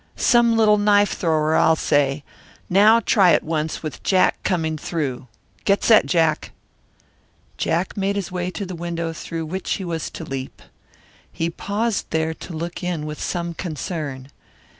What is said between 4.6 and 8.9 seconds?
through. Get set, Jack." Jack made his way to the